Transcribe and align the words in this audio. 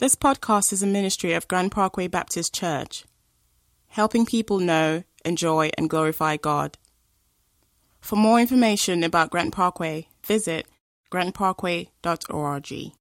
This 0.00 0.16
podcast 0.16 0.72
is 0.72 0.82
a 0.82 0.86
ministry 0.86 1.34
of 1.34 1.46
Grand 1.46 1.72
Parkway 1.72 2.08
Baptist 2.08 2.54
Church, 2.54 3.04
helping 3.88 4.24
people 4.24 4.58
know, 4.58 5.04
enjoy, 5.26 5.68
and 5.76 5.90
glorify 5.90 6.38
God. 6.38 6.78
For 8.00 8.16
more 8.16 8.40
information 8.40 9.04
about 9.04 9.28
Grand 9.28 9.52
Parkway, 9.52 10.08
visit 10.24 10.64
grandparkway.org. 11.12 12.92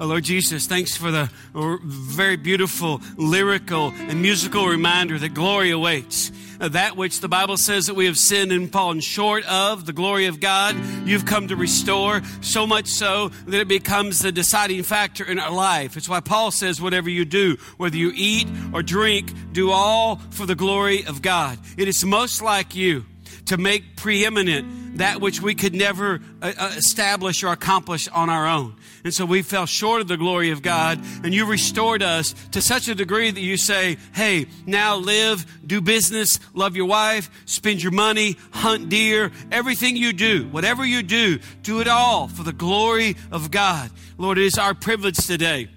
Oh, 0.00 0.06
Lord 0.06 0.24
Jesus, 0.24 0.66
thanks 0.66 0.96
for 0.96 1.12
the 1.12 1.30
very 1.54 2.36
beautiful 2.36 3.00
lyrical 3.16 3.92
and 3.96 4.20
musical 4.20 4.66
reminder 4.66 5.18
that 5.20 5.34
glory 5.34 5.70
awaits. 5.70 6.32
Uh, 6.60 6.68
that 6.68 6.96
which 6.96 7.20
the 7.20 7.28
Bible 7.28 7.56
says 7.56 7.86
that 7.86 7.94
we 7.94 8.06
have 8.06 8.18
sinned 8.18 8.50
and 8.50 8.72
fallen 8.72 8.98
short 8.98 9.44
of, 9.44 9.86
the 9.86 9.92
glory 9.92 10.26
of 10.26 10.40
God, 10.40 10.76
you've 11.04 11.26
come 11.26 11.46
to 11.48 11.56
restore, 11.56 12.22
so 12.40 12.66
much 12.66 12.88
so 12.88 13.28
that 13.28 13.60
it 13.60 13.68
becomes 13.68 14.18
the 14.18 14.32
deciding 14.32 14.82
factor 14.82 15.24
in 15.24 15.38
our 15.38 15.52
life. 15.52 15.96
It's 15.96 16.08
why 16.08 16.20
Paul 16.20 16.50
says, 16.50 16.80
whatever 16.80 17.08
you 17.08 17.24
do, 17.24 17.56
whether 17.76 17.96
you 17.96 18.12
eat 18.14 18.48
or 18.72 18.82
drink, 18.82 19.32
do 19.52 19.70
all 19.70 20.16
for 20.30 20.44
the 20.44 20.56
glory 20.56 21.04
of 21.06 21.22
God. 21.22 21.58
It 21.76 21.86
is 21.86 22.04
most 22.04 22.42
like 22.42 22.74
you 22.74 23.04
to 23.46 23.56
make 23.56 23.96
preeminent 23.96 24.98
that 24.98 25.20
which 25.20 25.42
we 25.42 25.54
could 25.54 25.74
never 25.74 26.20
uh, 26.40 26.52
uh, 26.56 26.72
establish 26.76 27.42
or 27.42 27.48
accomplish 27.48 28.08
on 28.08 28.30
our 28.30 28.46
own. 28.46 28.76
And 29.04 29.12
so 29.12 29.26
we 29.26 29.42
fell 29.42 29.66
short 29.66 30.00
of 30.00 30.08
the 30.08 30.16
glory 30.16 30.50
of 30.50 30.62
God, 30.62 30.98
and 31.22 31.34
you 31.34 31.46
restored 31.46 32.02
us 32.02 32.34
to 32.52 32.62
such 32.62 32.88
a 32.88 32.94
degree 32.94 33.30
that 33.30 33.40
you 33.40 33.56
say, 33.56 33.98
hey, 34.14 34.46
now 34.64 34.96
live, 34.96 35.44
do 35.66 35.80
business, 35.80 36.38
love 36.54 36.74
your 36.74 36.86
wife, 36.86 37.28
spend 37.44 37.82
your 37.82 37.92
money, 37.92 38.36
hunt 38.52 38.88
deer, 38.88 39.30
everything 39.52 39.96
you 39.96 40.12
do, 40.12 40.46
whatever 40.48 40.86
you 40.86 41.02
do, 41.02 41.38
do 41.62 41.80
it 41.80 41.88
all 41.88 42.28
for 42.28 42.44
the 42.44 42.52
glory 42.52 43.16
of 43.30 43.50
God. 43.50 43.90
Lord, 44.16 44.38
it 44.38 44.44
is 44.44 44.58
our 44.58 44.74
privilege 44.74 45.18
today 45.26 45.68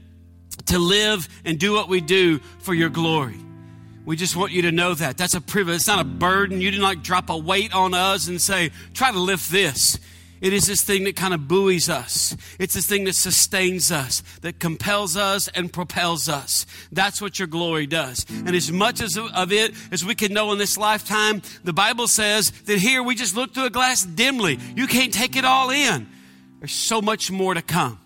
to 0.67 0.79
live 0.79 1.27
and 1.43 1.59
do 1.59 1.73
what 1.73 1.89
we 1.89 2.01
do 2.01 2.39
for 2.59 2.73
your 2.73 2.89
glory. 2.89 3.46
We 4.07 4.15
just 4.15 4.37
want 4.37 4.53
you 4.53 4.61
to 4.61 4.71
know 4.71 4.93
that. 4.93 5.17
That's 5.17 5.33
a 5.33 5.41
privilege. 5.41 5.75
It's 5.75 5.87
not 5.87 5.99
a 5.99 6.05
burden. 6.05 6.61
You 6.61 6.71
didn't 6.71 6.81
like 6.81 7.03
drop 7.03 7.29
a 7.29 7.37
weight 7.37 7.73
on 7.73 7.93
us 7.93 8.29
and 8.29 8.39
say, 8.39 8.71
try 8.93 9.11
to 9.11 9.19
lift 9.19 9.51
this. 9.51 9.99
It 10.39 10.53
is 10.53 10.65
this 10.65 10.81
thing 10.81 11.03
that 11.03 11.17
kind 11.17 11.33
of 11.33 11.49
buoys 11.49 11.89
us. 11.89 12.37
It's 12.57 12.73
this 12.73 12.87
thing 12.87 13.03
that 13.03 13.15
sustains 13.15 13.91
us, 13.91 14.23
that 14.43 14.61
compels 14.61 15.17
us 15.17 15.49
and 15.49 15.73
propels 15.73 16.29
us. 16.29 16.65
That's 16.89 17.21
what 17.21 17.37
your 17.37 17.49
glory 17.49 17.85
does. 17.85 18.25
And 18.29 18.55
as 18.55 18.71
much 18.71 19.01
as 19.01 19.17
of 19.17 19.51
it 19.51 19.73
as 19.91 20.05
we 20.05 20.15
can 20.15 20.31
know 20.31 20.53
in 20.53 20.57
this 20.57 20.77
lifetime, 20.77 21.41
the 21.65 21.73
Bible 21.73 22.07
says 22.07 22.51
that 22.61 22.77
here 22.77 23.03
we 23.03 23.13
just 23.13 23.35
look 23.35 23.53
through 23.53 23.65
a 23.65 23.69
glass 23.69 24.05
dimly. 24.05 24.57
You 24.73 24.87
can't 24.87 25.13
take 25.13 25.35
it 25.35 25.43
all 25.43 25.69
in. 25.69 26.07
There's 26.59 26.71
so 26.71 27.01
much 27.01 27.29
more 27.29 27.53
to 27.53 27.61
come. 27.61 27.99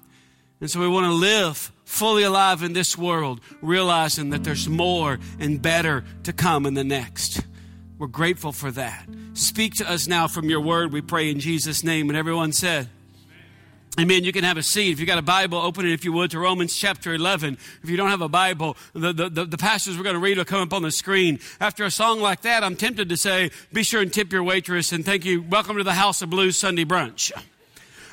And 0.62 0.72
so 0.72 0.80
we 0.80 0.88
want 0.88 1.06
to 1.06 1.14
live 1.14 1.72
fully 1.92 2.24
alive 2.24 2.64
in 2.64 2.72
this 2.72 2.98
world, 2.98 3.42
realizing 3.62 4.30
that 4.30 4.44
there's 4.46 4.68
more 4.68 5.20
and 5.40 5.62
better 5.62 6.06
to 6.24 6.32
come 6.32 6.66
in 6.66 6.74
the 6.74 6.86
next. 6.86 7.42
We're 8.00 8.08
grateful 8.08 8.54
for 8.54 8.72
that. 8.72 9.06
Speak 9.34 9.76
to 9.76 9.92
us 9.92 10.08
now 10.08 10.28
from 10.28 10.50
your 10.50 10.62
word, 10.62 10.94
we 10.94 11.02
pray 11.02 11.30
in 11.30 11.40
Jesus' 11.40 11.84
name. 11.84 12.10
And 12.10 12.18
everyone 12.18 12.54
said, 12.54 12.88
Amen. 14.00 14.24
You 14.24 14.32
can 14.32 14.46
have 14.46 14.56
a 14.56 14.64
seat. 14.64 14.94
If 14.94 15.02
you 15.02 15.06
got 15.06 15.18
a 15.18 15.22
Bible, 15.22 15.58
open 15.58 15.86
it 15.86 15.92
if 15.92 16.06
you 16.06 16.14
would 16.14 16.32
to 16.32 16.40
Romans 16.40 16.74
chapter 16.78 17.14
11. 17.14 17.58
If 17.84 17.90
you 17.90 17.98
don't 17.98 18.10
have 18.10 18.22
a 18.22 18.30
Bible, 18.30 18.78
the, 18.94 19.12
the, 19.12 19.30
the, 19.30 19.46
the 19.46 19.58
passages 19.58 19.98
we're 19.98 20.06
going 20.06 20.16
to 20.16 20.22
read 20.22 20.38
will 20.38 20.46
come 20.46 20.62
up 20.62 20.72
on 20.72 20.84
the 20.84 20.92
screen. 20.92 21.40
After 21.60 21.84
a 21.84 21.92
song 21.92 22.22
like 22.22 22.42
that, 22.44 22.64
I'm 22.64 22.78
tempted 22.78 23.10
to 23.10 23.18
say, 23.18 23.52
be 23.74 23.84
sure 23.84 24.02
and 24.02 24.12
tip 24.12 24.32
your 24.32 24.44
waitress 24.44 24.94
and 24.94 25.06
thank 25.06 25.26
you. 25.26 25.42
Welcome 25.42 25.76
to 25.76 25.84
the 25.84 25.96
House 25.96 26.22
of 26.22 26.30
Blues 26.30 26.56
Sunday 26.56 26.86
brunch. 26.86 27.34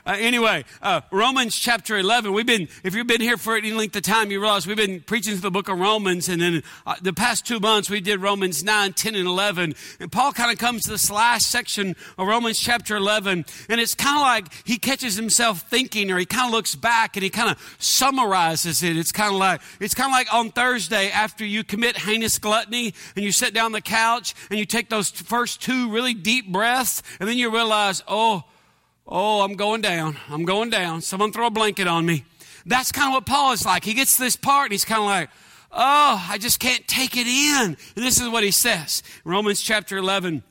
Uh, 0.09 0.17
anyway, 0.21 0.65
uh, 0.81 1.03
Romans 1.11 1.55
chapter 1.55 1.99
11. 1.99 2.33
We've 2.33 2.47
been, 2.47 2.67
if 2.83 2.95
you've 2.95 3.07
been 3.07 3.21
here 3.21 3.37
for 3.37 3.59
any 3.59 3.73
length 3.73 3.95
of 3.95 4.05
time, 4.05 4.31
you 4.31 4.41
realize 4.41 4.67
we've 4.67 4.75
been 4.75 5.01
preaching 5.01 5.35
through 5.35 5.43
the 5.43 5.51
book 5.51 5.69
of 5.69 5.79
Romans. 5.79 6.31
And 6.31 6.41
then 6.41 6.63
uh, 6.87 6.95
the 7.03 7.13
past 7.13 7.47
two 7.47 7.61
months, 7.61 7.91
we 7.91 8.01
did 8.01 8.23
Romans 8.23 8.65
9, 8.65 8.95
10, 8.95 9.15
and 9.15 9.29
11. 9.29 9.75
And 10.01 10.11
Paul 10.11 10.33
kind 10.33 10.51
of 10.51 10.57
comes 10.57 10.85
to 10.85 10.91
this 10.93 11.11
last 11.11 11.51
section 11.51 11.95
of 12.17 12.27
Romans 12.27 12.59
chapter 12.59 12.97
11. 12.97 13.45
And 13.69 13.81
it's 13.83 13.95
kind 13.95 14.17
of 14.17 14.23
like 14.23 14.67
he 14.67 14.79
catches 14.79 15.15
himself 15.17 15.69
thinking, 15.69 16.11
or 16.11 16.17
he 16.17 16.25
kind 16.25 16.47
of 16.47 16.53
looks 16.53 16.75
back 16.75 17.19
and 17.19 17.23
he 17.23 17.29
kind 17.29 17.51
of 17.51 17.77
summarizes 17.79 18.83
it. 18.83 18.97
It's 18.97 19.13
kind 19.13 19.35
of 19.35 19.39
like, 19.39 19.61
it's 19.79 19.93
kind 19.93 20.09
of 20.09 20.13
like 20.13 20.33
on 20.33 20.53
Thursday 20.53 21.11
after 21.11 21.45
you 21.45 21.65
commit 21.65 21.99
heinous 21.99 22.39
gluttony 22.39 22.95
and 23.15 23.27
you 23.27 23.31
sit 23.31 23.53
down 23.53 23.67
on 23.67 23.73
the 23.73 23.83
couch 23.83 24.35
and 24.49 24.59
you 24.59 24.65
take 24.65 24.89
those 24.89 25.11
first 25.11 25.61
two 25.61 25.91
really 25.91 26.15
deep 26.15 26.51
breaths. 26.51 27.03
And 27.21 27.29
then 27.29 27.37
you 27.37 27.53
realize, 27.53 28.03
oh, 28.09 28.45
Oh, 29.09 29.41
I'm 29.41 29.55
going 29.55 29.81
down. 29.81 30.19
I'm 30.29 30.45
going 30.45 30.69
down. 30.69 31.01
Someone 31.01 31.33
throw 31.33 31.47
a 31.47 31.51
blanket 31.51 31.87
on 31.87 32.05
me. 32.05 32.25
That's 32.67 32.93
kind 32.93 33.09
of 33.09 33.15
what 33.15 33.27
Paul 33.27 33.53
is 33.53 33.65
like. 33.65 33.85
He 33.85 33.95
gets 33.95 34.19
this 34.19 34.37
part 34.37 34.67
and 34.67 34.73
he's 34.73 34.85
kind 34.85 35.01
of 35.01 35.07
like, 35.07 35.31
oh, 35.73 36.27
I 36.29 36.37
just 36.37 36.61
can't 36.61 36.87
take 36.87 37.17
it 37.17 37.27
in. 37.27 37.77
And 37.97 38.05
this 38.05 38.21
is 38.21 38.29
what 38.29 38.45
he 38.45 38.51
says. 38.51 39.03
Romans 39.25 39.63
chapter 39.63 39.97
11, 39.97 40.43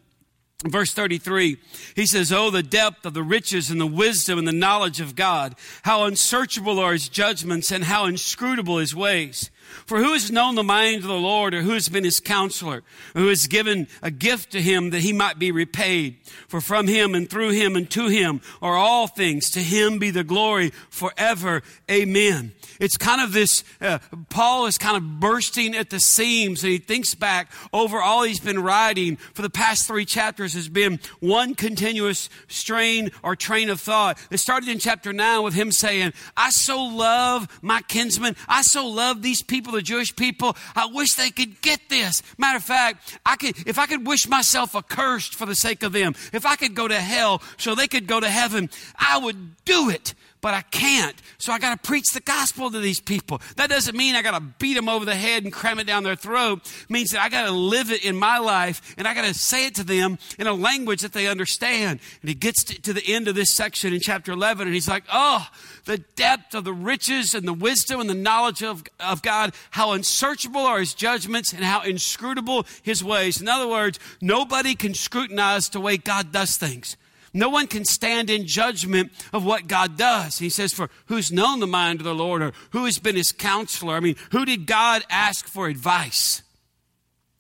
Verse 0.66 0.91
33, 0.91 1.57
he 1.95 2.07
says, 2.07 2.34
Oh, 2.34 2.50
the 2.50 2.63
depth 2.63 3.06
of 3.06 3.13
the 3.13 3.22
riches 3.22 3.69
and 3.69 3.79
the 3.79 3.85
wisdom 3.85 4.40
and 4.40 4.47
the 4.47 4.51
knowledge 4.51 5.00
of 5.00 5.16
God. 5.16 5.53
How 5.84 6.06
unsearchable 6.06 6.79
are 6.79 6.94
his 6.94 7.09
judgments 7.09 7.72
and 7.72 7.84
how 7.84 8.06
inscrutable 8.06 8.79
his 8.79 8.95
ways. 8.95 9.51
For 9.86 10.00
who 10.00 10.14
has 10.14 10.32
known 10.32 10.56
the 10.56 10.64
mind 10.64 11.04
of 11.04 11.08
the 11.08 11.14
Lord, 11.14 11.54
or 11.54 11.62
who 11.62 11.72
has 11.72 11.90
been 11.90 12.04
his 12.04 12.20
counselor, 12.20 12.84
or 13.16 13.22
who 13.22 13.28
has 13.28 13.48
given 13.48 13.88
a 14.02 14.12
gift 14.12 14.52
to 14.52 14.62
him 14.62 14.90
that 14.92 15.02
he 15.02 15.14
might 15.14 15.40
be 15.40 15.52
repaid? 15.52 16.18
For 16.48 16.62
from 16.62 16.88
him 16.88 17.16
and 17.16 17.30
through 17.30 17.52
him 17.52 17.76
and 17.76 17.90
to 17.92 18.08
him 18.08 18.42
are 18.62 18.76
all 18.76 19.08
things. 19.08 19.50
To 19.52 19.60
him 19.60 20.00
be 20.00 20.12
the 20.12 20.24
glory 20.24 20.72
forever. 20.90 21.64
Amen. 21.90 22.54
It's 22.80 22.98
kind 22.98 23.22
of 23.22 23.34
this, 23.34 23.64
uh, 23.82 24.00
Paul 24.30 24.66
is 24.66 24.78
kind 24.78 24.98
of 24.98 25.20
bursting 25.20 25.76
at 25.76 25.90
the 25.90 26.00
seams 26.00 26.64
and 26.64 26.72
he 26.72 26.78
thinks 26.78 27.16
back 27.16 27.52
over 27.74 28.02
all 28.02 28.24
he's 28.24 28.40
been 28.40 28.62
writing 28.62 29.16
for 29.16 29.42
the 29.42 29.50
past 29.50 29.88
three 29.88 30.06
chapters 30.06 30.54
has 30.54 30.70
been 30.70 31.00
one 31.20 31.56
continuous 31.56 32.30
strain 32.48 33.12
or 33.24 33.36
train 33.36 33.70
of 33.70 33.80
thought. 33.80 34.18
It 34.32 34.38
started 34.38 34.70
in 34.70 34.80
chapter 34.80 35.14
9 35.14 35.44
with 35.44 35.54
him 35.54 35.72
saying, 35.72 36.14
I 36.36 36.50
so 36.52 36.84
love 36.84 37.48
my 37.62 37.82
kinsmen. 37.82 38.36
I 38.48 38.62
so 38.62 38.88
love 38.88 39.22
these 39.22 39.42
people, 39.42 39.56
the 39.62 39.81
Jewish 39.81 40.16
people. 40.16 40.56
I 40.75 40.88
wish 40.88 41.13
they 41.16 41.29
could 41.29 41.62
get 41.62 41.81
this. 41.90 42.22
Matter 42.38 42.57
of 42.57 42.63
fact, 42.63 43.18
I 43.25 43.35
could, 43.35 43.68
if 43.68 43.79
I 43.79 43.85
could 43.85 44.06
wish 44.06 44.28
myself 44.28 44.75
accursed 44.75 45.35
for 45.35 45.45
the 45.45 45.56
sake 45.56 45.84
of 45.84 45.91
them, 45.91 46.16
if 46.34 46.45
I 46.45 46.56
could 46.56 46.75
go 46.75 46.88
to 46.88 47.00
hell 47.00 47.41
so 47.57 47.75
they 47.75 47.88
could 47.88 48.07
go 48.07 48.19
to 48.19 48.29
heaven, 48.29 48.69
I 48.97 49.18
would 49.18 49.63
do 49.66 49.90
it 49.90 50.13
but 50.42 50.53
I 50.53 50.62
can't. 50.62 51.16
So 51.38 51.52
I 51.52 51.59
got 51.59 51.81
to 51.81 51.88
preach 51.88 52.12
the 52.14 52.20
gospel 52.20 52.70
to 52.72 52.80
these 52.80 53.00
people. 53.00 53.42
That 53.56 53.70
doesn't 53.70 53.96
mean 53.96 54.16
I 54.16 54.22
got 54.22 54.38
to 54.38 54.44
beat 54.59 54.75
them 54.75 54.90
over 54.90 55.06
the 55.06 55.16
head 55.16 55.44
and 55.44 55.52
cram 55.52 55.80
it 55.80 55.88
down 55.88 56.03
their 56.03 56.16
throat. 56.16 56.59
It 56.66 56.90
means 56.90 57.12
that 57.12 57.22
I 57.22 57.30
got 57.30 57.46
to 57.46 57.52
live 57.52 57.92
it 57.92 58.03
in 58.06 58.16
my 58.16 58.38
life 58.38 58.96
and 58.98 59.08
I 59.08 59.14
got 59.14 59.25
to 59.25 59.34
say 59.34 59.68
it 59.68 59.75
to 59.75 59.84
them 59.84 60.18
in 60.38 60.48
a 60.48 60.53
language 60.53 61.02
that 61.02 61.14
they 61.14 61.28
understand. 61.28 62.00
And 62.22 62.30
he 62.30 62.36
gets 62.36 62.64
to, 62.64 62.94
the 62.94 63.03
end 63.06 63.28
of 63.28 63.36
this 63.36 63.53
section 63.53 63.94
in 63.94 64.00
chapter 64.00 64.31
11 64.31 64.68
and 64.68 64.74
he's 64.74 64.88
like, 64.88 65.03
oh, 65.12 65.48
the 65.86 66.00
depth 66.00 66.56
of 66.56 66.64
the 66.64 66.74
riches 66.74 67.34
and 67.34 67.48
the 67.48 67.54
wisdom 67.54 68.00
and 68.00 68.09
the 68.09 68.16
knowledge 68.16 68.64
of, 68.64 68.84
of 69.00 69.22
God, 69.22 69.54
how 69.72 69.92
unsearchable 69.92 70.62
are 70.62 70.80
his 70.80 70.94
judgments 70.94 71.54
and 71.54 71.64
how 71.64 71.81
inscrutable 71.81 72.66
his 72.81 73.04
ways. 73.04 73.42
In 73.42 73.48
other 73.48 73.68
words, 73.68 74.00
nobody 74.22 74.75
can 74.75 74.94
scrutinize 74.94 75.69
the 75.69 75.80
way 75.80 75.98
God 75.98 76.31
does 76.31 76.58
things. 76.58 76.98
No 77.38 77.50
one 77.50 77.68
can 77.68 77.86
stand 77.86 78.31
in 78.31 78.48
judgment 78.48 79.12
of 79.31 79.46
what 79.46 79.68
God 79.68 79.96
does. 79.96 80.40
He 80.40 80.50
says, 80.50 80.74
For 80.74 80.90
who's 81.06 81.31
known 81.31 81.59
the 81.59 81.68
mind 81.68 82.00
of 82.00 82.03
the 82.03 82.16
Lord 82.16 82.42
or 82.42 82.52
who 82.72 82.86
has 82.86 82.98
been 82.98 83.16
his 83.16 83.31
counselor? 83.31 83.94
I 83.94 84.00
mean, 84.00 84.16
who 84.31 84.44
did 84.44 84.66
God 84.66 85.03
ask 85.08 85.48
for 85.48 85.68
advice? 85.68 86.42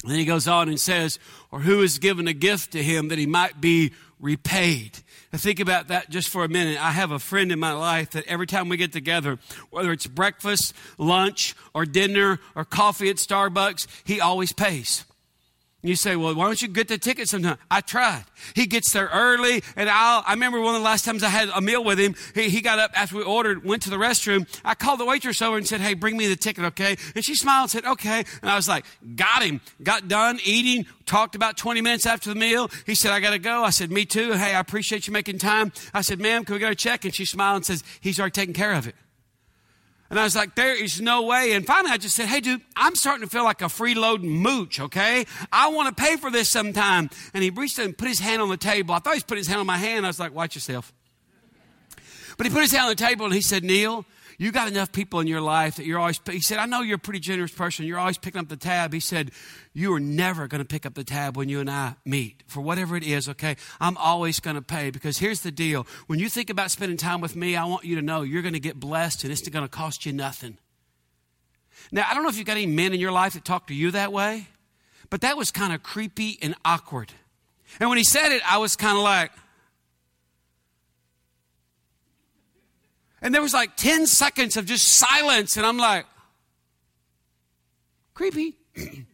And 0.03 0.11
then 0.11 0.19
he 0.19 0.25
goes 0.25 0.47
on 0.47 0.69
and 0.69 0.79
says, 0.79 1.17
Or 1.49 1.61
who 1.61 1.81
has 1.81 1.97
given 1.97 2.27
a 2.27 2.33
gift 2.33 2.73
to 2.73 2.83
him 2.83 3.07
that 3.07 3.17
he 3.17 3.25
might 3.25 3.59
be 3.59 3.91
repaid? 4.19 4.99
Now 5.33 5.39
think 5.39 5.59
about 5.59 5.87
that 5.87 6.11
just 6.11 6.29
for 6.29 6.43
a 6.43 6.47
minute. 6.47 6.79
I 6.79 6.91
have 6.91 7.09
a 7.09 7.17
friend 7.17 7.51
in 7.51 7.59
my 7.59 7.73
life 7.73 8.11
that 8.11 8.27
every 8.27 8.45
time 8.45 8.69
we 8.69 8.77
get 8.77 8.93
together, 8.93 9.39
whether 9.71 9.91
it's 9.91 10.05
breakfast, 10.05 10.75
lunch, 10.99 11.55
or 11.73 11.85
dinner, 11.85 12.39
or 12.53 12.65
coffee 12.65 13.09
at 13.09 13.15
Starbucks, 13.15 13.87
he 14.03 14.21
always 14.21 14.53
pays. 14.53 15.05
You 15.83 15.95
say, 15.95 16.15
well, 16.15 16.33
why 16.33 16.45
don't 16.45 16.59
you 16.59 16.67
get 16.67 16.87
the 16.87 16.97
ticket 16.97 17.29
sometime? 17.29 17.59
I 17.69 17.81
tried. 17.81 18.25
He 18.55 18.65
gets 18.65 18.91
there 18.91 19.09
early, 19.13 19.63
and 19.75 19.87
I'll, 19.89 20.23
I 20.25 20.31
remember 20.31 20.59
one 20.59 20.73
of 20.73 20.81
the 20.81 20.85
last 20.85 21.05
times 21.05 21.21
I 21.21 21.29
had 21.29 21.49
a 21.49 21.61
meal 21.61 21.83
with 21.83 21.99
him, 21.99 22.15
he, 22.33 22.49
he 22.49 22.61
got 22.61 22.79
up 22.79 22.91
after 22.95 23.15
we 23.15 23.23
ordered, 23.23 23.63
went 23.63 23.83
to 23.83 23.91
the 23.91 23.97
restroom. 23.97 24.47
I 24.65 24.73
called 24.73 24.99
the 24.99 25.05
waitress 25.05 25.39
over 25.39 25.55
and 25.55 25.67
said, 25.67 25.79
hey, 25.79 25.93
bring 25.93 26.17
me 26.17 26.27
the 26.27 26.35
ticket, 26.35 26.63
okay? 26.65 26.97
And 27.13 27.23
she 27.23 27.35
smiled 27.35 27.65
and 27.65 27.71
said, 27.71 27.85
okay. 27.85 28.25
And 28.41 28.49
I 28.49 28.55
was 28.55 28.67
like, 28.67 28.85
got 29.15 29.43
him. 29.43 29.61
Got 29.83 30.07
done 30.07 30.39
eating, 30.43 30.87
talked 31.05 31.35
about 31.35 31.57
20 31.57 31.81
minutes 31.81 32.07
after 32.07 32.29
the 32.33 32.39
meal. 32.39 32.71
He 32.87 32.95
said, 32.95 33.11
I 33.11 33.19
got 33.19 33.31
to 33.31 33.39
go. 33.39 33.63
I 33.63 33.69
said, 33.69 33.91
me 33.91 34.05
too. 34.05 34.33
Hey, 34.33 34.55
I 34.55 34.59
appreciate 34.59 35.05
you 35.05 35.13
making 35.13 35.37
time. 35.37 35.71
I 35.93 36.01
said, 36.01 36.19
ma'am, 36.19 36.43
can 36.43 36.55
we 36.55 36.63
a 36.63 36.73
check? 36.73 37.05
And 37.05 37.13
she 37.13 37.23
smiled 37.23 37.57
and 37.57 37.65
says, 37.65 37.83
he's 38.01 38.19
already 38.19 38.31
taken 38.31 38.55
care 38.55 38.73
of 38.73 38.87
it. 38.87 38.95
And 40.09 40.17
I 40.19 40.23
was 40.23 40.35
like, 40.35 40.55
there 40.55 40.81
is 40.81 41.01
no 41.01 41.23
way. 41.23 41.51
And 41.51 41.65
finally, 41.65 41.91
I 41.91 41.97
just 41.97 42.15
said, 42.15 42.27
hey, 42.27 42.39
dude, 42.39 42.61
I'm 42.75 42.95
starting 42.95 43.27
to 43.27 43.29
feel 43.29 43.43
like 43.43 43.61
a 43.61 43.65
freeloading 43.65 44.23
mooch, 44.23 44.79
okay? 44.79 45.25
I 45.51 45.69
want 45.69 45.95
to 45.95 46.01
pay 46.01 46.15
for 46.15 46.31
this 46.31 46.49
sometime. 46.49 47.09
And 47.33 47.43
he 47.43 47.49
reached 47.49 47.77
and 47.77 47.97
put 47.97 48.07
his 48.07 48.19
hand 48.19 48.41
on 48.41 48.49
the 48.49 48.57
table. 48.57 48.95
I 48.95 48.99
thought 48.99 49.13
he 49.13 49.17
was 49.17 49.23
putting 49.23 49.41
his 49.41 49.47
hand 49.47 49.59
on 49.59 49.67
my 49.67 49.77
hand. 49.77 50.05
I 50.05 50.09
was 50.09 50.19
like, 50.19 50.33
watch 50.33 50.55
yourself. 50.55 50.93
But 52.37 52.45
he 52.45 52.53
put 52.53 52.61
his 52.61 52.71
hand 52.71 52.83
on 52.83 52.89
the 52.89 52.95
table 52.95 53.25
and 53.25 53.33
he 53.33 53.41
said, 53.41 53.63
Neil, 53.63 54.05
you 54.39 54.51
got 54.51 54.67
enough 54.67 54.91
people 54.91 55.19
in 55.19 55.25
your 55.25 55.41
life 55.41 55.77
that 55.77 55.85
you're 55.85 55.97
always, 55.97 56.19
he 56.29 56.41
said, 56.41 56.59
I 56.59 56.67
know 56.67 56.81
you're 56.81 56.97
a 56.97 56.99
pretty 56.99 57.19
generous 57.19 57.51
person. 57.51 57.85
You're 57.85 57.97
always 57.97 58.19
picking 58.19 58.39
up 58.39 58.49
the 58.49 58.57
tab. 58.57 58.93
He 58.93 58.99
said, 58.99 59.31
you 59.73 59.91
are 59.93 59.99
never 59.99 60.47
going 60.47 60.59
to 60.59 60.65
pick 60.65 60.85
up 60.85 60.93
the 60.93 61.03
tab 61.03 61.35
when 61.35 61.49
you 61.49 61.59
and 61.59 61.69
I 61.69 61.95
meet 62.05 62.43
for 62.45 62.61
whatever 62.61 62.95
it 62.95 63.03
is, 63.03 63.27
okay? 63.29 63.55
I'm 63.79 63.97
always 63.97 64.39
going 64.39 64.55
to 64.55 64.61
pay 64.61 64.91
because 64.91 65.17
here's 65.17 65.41
the 65.41 65.51
deal. 65.51 65.87
When 66.05 66.19
you 66.19 66.29
think 66.29 66.51
about 66.51 66.69
spending 66.69 66.97
time 66.97 67.19
with 67.19 67.35
me, 67.35 67.55
I 67.55 67.65
want 67.65 67.83
you 67.83 67.95
to 67.95 68.01
know 68.03 68.21
you're 68.21 68.43
going 68.43 68.53
to 68.53 68.59
get 68.59 68.79
blessed 68.79 69.23
and 69.23 69.33
it's 69.33 69.47
going 69.49 69.65
to 69.65 69.69
cost 69.69 70.05
you 70.05 70.13
nothing. 70.13 70.59
Now, 71.91 72.05
I 72.07 72.13
don't 72.13 72.21
know 72.21 72.29
if 72.29 72.37
you've 72.37 72.45
got 72.45 72.57
any 72.57 72.67
men 72.67 72.93
in 72.93 72.99
your 72.99 73.11
life 73.11 73.33
that 73.33 73.43
talk 73.43 73.67
to 73.67 73.73
you 73.73 73.89
that 73.91 74.13
way, 74.13 74.47
but 75.09 75.21
that 75.21 75.35
was 75.35 75.49
kind 75.49 75.73
of 75.73 75.81
creepy 75.81 76.37
and 76.43 76.53
awkward. 76.63 77.11
And 77.79 77.89
when 77.89 77.97
he 77.97 78.03
said 78.03 78.31
it, 78.31 78.41
I 78.47 78.59
was 78.59 78.75
kind 78.75 78.97
of 78.97 79.03
like, 79.03 79.31
and 83.21 83.33
there 83.33 83.41
was 83.41 83.53
like 83.53 83.75
10 83.75 84.07
seconds 84.07 84.57
of 84.57 84.65
just 84.65 84.87
silence, 84.87 85.57
and 85.57 85.65
I'm 85.65 85.77
like, 85.77 86.05
creepy. 88.13 88.55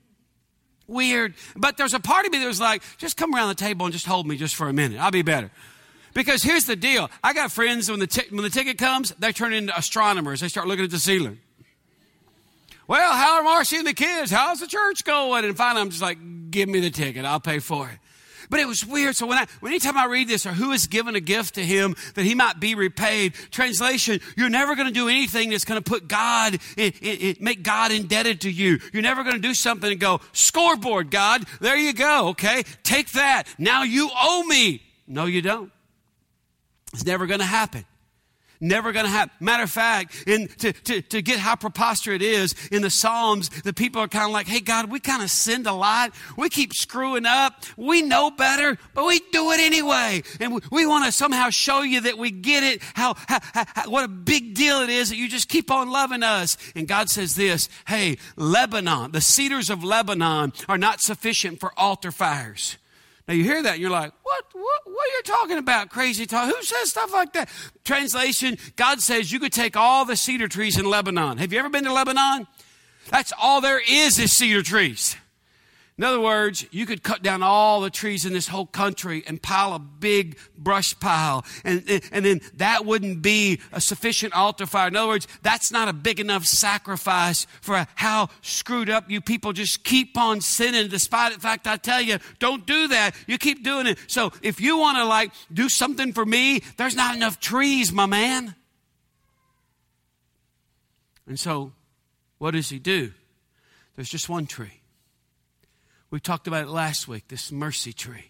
Weird. 0.88 1.36
But 1.56 1.78
there's 1.78 1.94
a 1.94 2.00
part 2.00 2.26
of 2.26 2.32
me 2.32 2.40
that 2.40 2.48
was 2.48 2.60
like, 2.60 2.84
just 2.98 3.18
come 3.18 3.34
around 3.34 3.50
the 3.50 3.56
table 3.56 3.86
and 3.86 3.94
just 3.94 4.06
hold 4.06 4.28
me 4.28 4.38
just 4.38 4.56
for 4.56 4.68
a 4.68 4.74
minute. 4.74 5.00
I'll 5.00 5.12
be 5.12 5.22
better. 5.22 5.50
Because 6.14 6.44
here's 6.44 6.66
the 6.66 6.76
deal. 6.76 7.10
I 7.24 7.34
got 7.34 7.52
friends 7.52 7.90
when 7.90 8.00
the, 8.00 8.08
t- 8.08 8.28
when 8.30 8.44
the 8.44 8.50
ticket 8.50 8.78
comes, 8.78 9.12
they 9.18 9.32
turn 9.32 9.54
into 9.54 9.76
astronomers. 9.78 10.42
They 10.42 10.48
start 10.48 10.68
looking 10.68 10.86
at 10.86 10.92
the 10.92 11.00
ceiling. 11.00 11.40
Well, 12.88 13.14
how 13.14 13.38
are 13.38 13.44
Marcy 13.44 13.78
and 13.78 13.88
the 13.88 13.94
kids? 13.94 14.30
How's 14.30 14.60
the 14.60 14.68
church 14.68 15.06
going? 15.06 15.46
And 15.46 15.56
finally, 15.56 15.82
I'm 15.82 15.90
just 15.90 16.02
like, 16.02 16.20
give 16.52 16.68
me 16.68 16.82
the 16.82 16.92
ticket. 16.92 17.26
I'll 17.26 17.40
pay 17.40 17.60
for 17.60 17.90
it. 17.90 17.98
But 18.50 18.60
it 18.60 18.68
was 18.68 18.86
weird. 18.86 19.16
So 19.16 19.28
when 19.28 19.38
I, 19.38 19.48
anytime 19.66 19.98
I 19.98 20.06
read 20.06 20.28
this, 20.28 20.46
or 20.46 20.52
who 20.52 20.72
has 20.72 20.88
given 20.88 21.16
a 21.16 21.20
gift 21.20 21.56
to 21.56 21.64
him 21.64 21.96
that 22.16 22.26
he 22.26 22.36
might 22.36 22.60
be 22.60 22.76
repaid, 22.76 23.34
translation, 23.52 24.20
you're 24.38 24.50
never 24.50 24.76
going 24.76 24.88
to 24.88 24.94
do 24.94 25.08
anything 25.08 25.50
that's 25.50 25.66
going 25.66 25.82
to 25.82 25.90
put 25.90 26.08
God, 26.08 26.60
it, 26.78 26.96
it, 27.02 27.42
make 27.42 27.64
God 27.64 27.92
indebted 27.92 28.42
to 28.42 28.52
you. 28.52 28.80
You're 28.92 29.04
never 29.04 29.24
going 29.24 29.36
to 29.36 29.42
do 29.42 29.54
something 29.54 29.92
and 29.92 30.00
go, 30.00 30.22
scoreboard, 30.32 31.12
God, 31.12 31.44
there 31.60 31.78
you 31.78 31.94
go, 31.94 32.30
okay? 32.30 32.64
Take 32.84 33.12
that. 33.14 33.48
Now 33.58 33.84
you 33.84 34.10
owe 34.14 34.44
me. 34.44 34.82
No, 35.08 35.26
you 35.26 35.42
don't. 35.42 35.72
It's 36.94 37.06
never 37.06 37.26
going 37.26 37.40
to 37.40 37.46
happen. 37.46 37.86
Never 38.64 38.94
going 38.94 39.04
to 39.04 39.12
happen. 39.12 39.36
Matter 39.42 39.64
of 39.64 39.70
fact, 39.70 40.24
in, 40.26 40.48
to, 40.48 40.72
to, 40.72 41.02
to 41.02 41.22
get 41.22 41.38
how 41.38 41.58
preposterous 41.58 42.16
it 42.16 42.22
is, 42.22 42.56
in 42.72 42.82
the 42.82 42.90
Psalms, 42.90 43.50
the 43.64 43.74
people 43.74 44.02
are 44.02 44.08
kind 44.08 44.24
of 44.24 44.32
like, 44.32 44.48
hey, 44.48 44.62
God, 44.62 44.90
we 44.90 45.02
kind 45.02 45.22
of 45.22 45.30
sinned 45.30 45.68
a 45.68 45.74
lot. 45.74 46.14
We 46.38 46.48
keep 46.48 46.74
screwing 46.74 47.26
up. 47.26 47.66
We 47.76 48.02
know 48.02 48.32
better, 48.32 48.78
but 48.94 49.06
we 49.06 49.20
do 49.34 49.52
it 49.52 49.60
anyway. 49.60 50.24
And 50.40 50.54
we, 50.54 50.62
we 50.72 50.86
want 50.86 51.04
to 51.04 51.12
somehow 51.12 51.50
show 51.50 51.82
you 51.82 52.00
that 52.02 52.18
we 52.18 52.32
get 52.32 52.64
it, 52.64 52.82
how, 52.94 53.16
how, 53.28 53.40
how, 53.42 53.90
what 53.90 54.06
a 54.06 54.08
big 54.08 54.56
deal 54.56 54.80
it 54.80 54.90
is 54.90 55.10
that 55.10 55.18
you 55.18 55.28
just 55.28 55.50
keep 55.50 55.70
on 55.70 55.92
loving 55.92 56.24
us. 56.24 56.58
And 56.74 56.88
God 56.88 57.10
says 57.10 57.36
this, 57.36 57.68
hey, 57.88 58.18
Lebanon, 58.38 59.12
the 59.12 59.20
cedars 59.20 59.70
of 59.70 59.84
Lebanon 59.84 60.54
are 60.70 60.78
not 60.78 61.02
sufficient 61.02 61.60
for 61.60 61.78
altar 61.78 62.14
fires. 62.14 62.78
Now 63.28 63.34
you 63.34 63.44
hear 63.44 63.64
that 63.64 63.80
you're 63.80 63.90
like, 63.90 64.12
what, 64.24 64.46
what, 64.52 64.82
what 64.86 65.10
are 65.10 65.16
you 65.16 65.24
talking 65.24 65.58
about? 65.58 65.90
Crazy 65.90 66.26
talk. 66.26 66.54
Who 66.54 66.62
says 66.62 66.90
stuff 66.90 67.14
like 67.14 67.34
that? 67.34 67.50
Translation, 67.86 68.58
God 68.76 69.00
says 69.02 69.32
you 69.32 69.40
could 69.40 69.54
take 69.54 69.78
all 69.78 70.04
the 70.04 70.16
cedar 70.16 70.48
trees 70.48 70.78
in 70.78 70.86
Lebanon. 70.86 71.38
Have 71.38 71.54
you 71.54 71.60
ever 71.60 71.70
been 71.70 71.86
to 71.86 71.94
Lebanon? 71.94 72.48
That's 73.10 73.32
all 73.40 73.62
there 73.62 73.82
is 73.88 74.20
is 74.20 74.34
cedar 74.34 74.62
trees. 74.62 75.16
In 75.96 76.04
other 76.04 76.20
words, 76.20 76.66
you 76.72 76.88
could 76.88 77.04
cut 77.04 77.22
down 77.22 77.44
all 77.44 77.80
the 77.80 77.92
trees 77.92 78.26
in 78.26 78.34
this 78.34 78.48
whole 78.48 78.66
country 78.66 79.24
and 79.28 79.40
pile 79.40 79.76
a 79.76 79.80
big 79.80 80.40
brush 80.58 81.00
pile. 81.00 81.46
And, 81.64 81.84
and 82.12 82.26
then 82.26 82.42
that 82.56 82.84
wouldn't 82.84 83.22
be 83.22 83.60
a 83.72 83.80
sufficient 83.80 84.34
altar 84.34 84.66
fire. 84.66 84.88
In 84.88 84.96
other 84.96 85.10
words, 85.10 85.28
that's 85.44 85.72
not 85.72 85.88
a 85.88 85.94
big 85.94 86.20
enough 86.20 86.46
sacrifice 86.46 87.46
for 87.62 87.86
how 87.94 88.30
screwed 88.42 88.90
up 88.90 89.12
you 89.12 89.22
people 89.22 89.54
just 89.54 89.84
keep 89.84 90.18
on 90.18 90.42
sinning 90.42 90.88
despite 90.88 91.34
the 91.34 91.40
fact 91.40 91.68
I 91.68 91.78
tell 91.78 92.02
you, 92.02 92.18
don't 92.40 92.66
do 92.66 92.88
that. 92.88 93.16
You 93.28 93.38
keep 93.38 93.64
doing 93.64 93.86
it. 93.86 94.00
So 94.08 94.34
if 94.42 94.60
you 94.60 94.80
want 94.80 94.98
to 94.98 95.06
like 95.06 95.32
do 95.54 95.70
something 95.70 96.12
for 96.12 96.26
me, 96.26 96.64
there's 96.78 96.96
not 96.96 97.16
enough 97.16 97.40
trees, 97.40 97.92
my 97.92 98.08
man. 98.08 98.56
And 101.28 101.40
so 101.40 101.72
what 102.40 102.52
does 102.52 102.70
he 102.70 102.80
do? 102.80 103.12
There's 103.96 104.10
just 104.10 104.28
one 104.28 104.48
tree. 104.48 104.80
We 106.14 106.20
talked 106.20 106.48
about 106.48 106.66
it 106.66 106.70
last 106.70 107.08
week, 107.08 107.30
this 107.30 107.52
mercy 107.52 107.92
tree. 107.92 108.30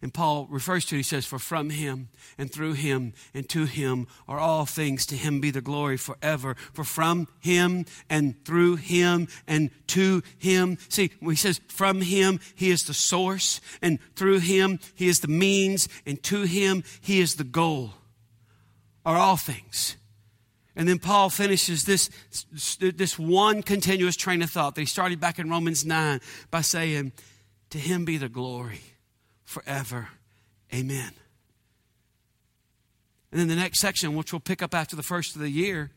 And 0.00 0.14
Paul 0.14 0.46
refers 0.48 0.84
to 0.84 0.94
it, 0.94 0.98
he 0.98 1.02
says, 1.02 1.26
For 1.26 1.40
from 1.40 1.70
him 1.70 2.08
and 2.38 2.52
through 2.52 2.74
him 2.74 3.14
and 3.34 3.48
to 3.48 3.64
him 3.64 4.06
are 4.28 4.38
all 4.38 4.64
things. 4.64 5.04
To 5.06 5.16
him 5.16 5.40
be 5.40 5.50
the 5.50 5.60
glory 5.60 5.96
forever. 5.96 6.54
For 6.72 6.84
from 6.84 7.26
him 7.40 7.86
and 8.08 8.36
through 8.44 8.76
him 8.76 9.26
and 9.48 9.70
to 9.88 10.22
him. 10.38 10.78
See, 10.88 11.10
he 11.20 11.34
says 11.34 11.60
from 11.66 12.00
him, 12.00 12.38
he 12.54 12.70
is 12.70 12.84
the 12.84 12.94
source, 12.94 13.60
and 13.82 13.98
through 14.14 14.38
him, 14.38 14.78
he 14.94 15.08
is 15.08 15.18
the 15.18 15.26
means, 15.26 15.88
and 16.06 16.22
to 16.22 16.42
him, 16.42 16.84
he 17.00 17.18
is 17.18 17.34
the 17.34 17.42
goal. 17.42 17.94
Are 19.04 19.16
all 19.16 19.36
things. 19.36 19.96
And 20.76 20.88
then 20.88 20.98
Paul 20.98 21.30
finishes 21.30 21.84
this, 21.84 22.10
this 22.80 23.18
one 23.18 23.62
continuous 23.62 24.16
train 24.16 24.42
of 24.42 24.50
thought 24.50 24.74
that 24.74 24.80
he 24.80 24.86
started 24.86 25.20
back 25.20 25.38
in 25.38 25.48
Romans 25.48 25.84
9 25.84 26.20
by 26.50 26.62
saying, 26.62 27.12
To 27.70 27.78
him 27.78 28.04
be 28.04 28.16
the 28.16 28.28
glory 28.28 28.80
forever. 29.44 30.08
Amen. 30.74 31.12
And 33.30 33.40
then 33.40 33.48
the 33.48 33.56
next 33.56 33.80
section, 33.80 34.16
which 34.16 34.32
we'll 34.32 34.40
pick 34.40 34.62
up 34.62 34.74
after 34.74 34.96
the 34.96 35.02
first 35.02 35.36
of 35.36 35.40
the 35.40 35.50
year, 35.50 35.92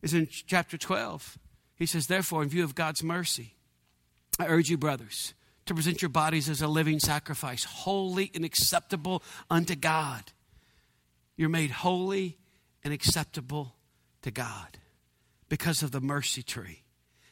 is 0.00 0.14
in 0.14 0.28
chapter 0.30 0.78
12. 0.78 1.38
He 1.76 1.86
says, 1.86 2.06
Therefore, 2.06 2.42
in 2.42 2.48
view 2.48 2.64
of 2.64 2.74
God's 2.74 3.02
mercy, 3.02 3.56
I 4.38 4.46
urge 4.46 4.70
you, 4.70 4.78
brothers, 4.78 5.34
to 5.66 5.74
present 5.74 6.02
your 6.02 6.08
bodies 6.08 6.48
as 6.48 6.62
a 6.62 6.68
living 6.68 6.98
sacrifice, 6.98 7.64
holy 7.64 8.30
and 8.34 8.44
acceptable 8.44 9.22
unto 9.50 9.74
God. 9.74 10.32
You're 11.36 11.48
made 11.48 11.70
holy 11.70 12.38
and 12.82 12.92
acceptable 12.92 13.74
to 14.24 14.30
God 14.30 14.78
because 15.48 15.82
of 15.82 15.92
the 15.92 16.00
mercy 16.00 16.42
tree. 16.42 16.84